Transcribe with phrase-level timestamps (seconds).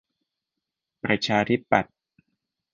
[1.03, 1.95] ประชาธิปัตย์